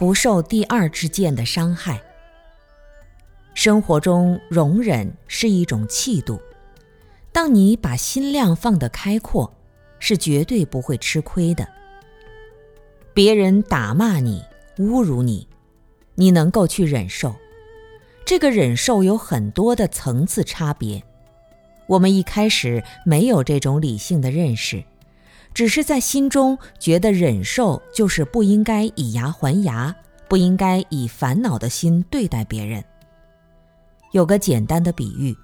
[0.00, 2.00] 不受第二之见的伤害。
[3.52, 6.40] 生活中容忍是一种气度，
[7.32, 9.52] 当你把心量放得开阔，
[9.98, 11.68] 是绝对不会吃亏的。
[13.12, 14.42] 别人打骂你、
[14.78, 15.46] 侮辱你，
[16.14, 17.34] 你能够去忍受，
[18.24, 21.02] 这个忍受有很多的层次差别。
[21.86, 24.82] 我们一开始没有这种理性的认识，
[25.52, 29.94] 只是在心中觉得忍受就是不应该以牙还牙，
[30.28, 32.82] 不应该以烦恼的心对待别人。
[34.12, 35.36] 有个简单的比喻：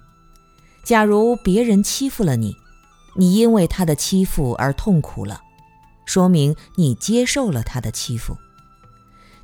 [0.83, 2.55] 假如别人欺负了你，
[3.15, 5.41] 你因为他的欺负而痛苦了，
[6.05, 8.35] 说明你接受了他的欺负；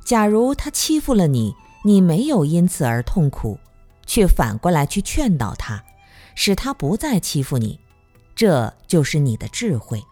[0.04, 1.54] 假如他欺负了你，
[1.84, 3.58] 你没有因此而痛苦，
[4.06, 5.82] 却反过来去劝导他。
[6.34, 7.78] 使他不再欺负你，
[8.34, 10.02] 这就是你的智慧。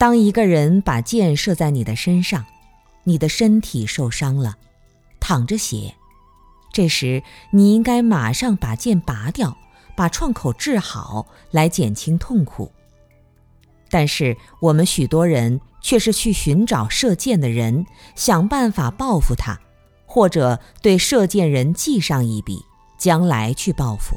[0.00, 2.46] 当一个人把箭射在你的身上，
[3.04, 4.56] 你的身体受伤了，
[5.20, 5.94] 淌着血，
[6.72, 9.58] 这时你应该马上把箭拔掉，
[9.94, 12.72] 把创口治好，来减轻痛苦。
[13.90, 17.84] 但是我们许多人却是去寻找射箭的人，
[18.14, 19.60] 想办法报复他，
[20.06, 22.64] 或者对射箭人记上一笔，
[22.96, 24.16] 将来去报复。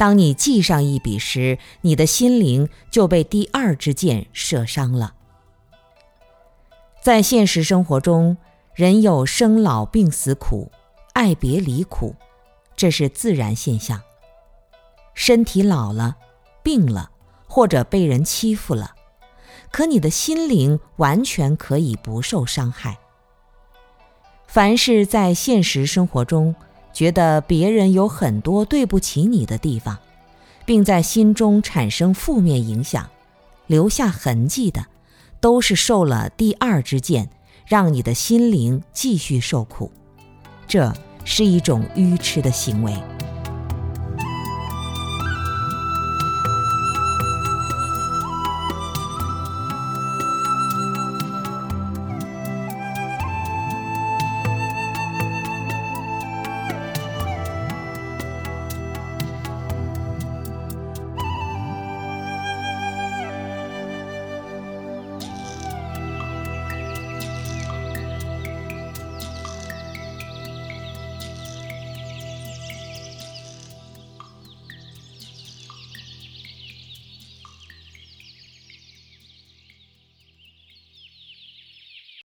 [0.00, 5.12] 当你记上一笔时，你的心灵就被第二支箭射伤了。
[7.02, 8.38] 在现实生活中，
[8.74, 10.72] 人有生老病死苦，
[11.12, 12.16] 爱别离苦，
[12.74, 14.00] 这是自然现象。
[15.12, 16.16] 身体老了，
[16.62, 17.10] 病了，
[17.46, 18.94] 或者被人欺负了，
[19.70, 22.96] 可你的心灵完全可以不受伤害。
[24.46, 26.54] 凡是在现实生活中。
[26.92, 29.98] 觉得别人有很多对不起你的地方，
[30.64, 33.08] 并在心中产生负面影响，
[33.66, 34.84] 留下痕迹的，
[35.40, 37.30] 都是受了第二支箭，
[37.66, 39.90] 让你的心灵继续受苦。
[40.66, 40.92] 这
[41.24, 42.94] 是一种愚痴的行为。